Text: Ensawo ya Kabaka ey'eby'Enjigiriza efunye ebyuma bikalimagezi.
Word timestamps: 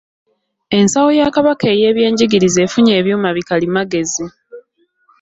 Ensawo 0.77 1.09
ya 1.19 1.27
Kabaka 1.35 1.65
ey'eby'Enjigiriza 1.73 2.59
efunye 2.65 2.91
ebyuma 2.99 3.29
bikalimagezi. 3.37 4.25